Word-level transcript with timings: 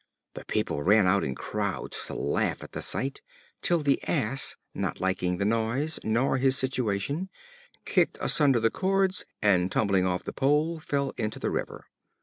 The 0.33 0.45
people 0.45 0.81
ran 0.81 1.05
out 1.05 1.23
in 1.23 1.35
crowds 1.35 2.05
to 2.07 2.15
laugh 2.15 2.63
at 2.63 2.71
the 2.71 2.81
sight; 2.81 3.21
till 3.61 3.77
the 3.81 4.03
Ass, 4.07 4.55
not 4.73 4.99
liking 4.99 5.37
the 5.37 5.45
noise 5.45 5.99
nor 6.03 6.39
his 6.39 6.57
situation, 6.57 7.29
kicked 7.85 8.17
asunder 8.19 8.59
the 8.59 8.71
cords 8.71 9.27
and, 9.43 9.71
tumbling 9.71 10.07
off 10.07 10.23
the 10.23 10.33
pole, 10.33 10.79
fell 10.79 11.13
into 11.19 11.37
the 11.37 11.51
river. 11.51 11.85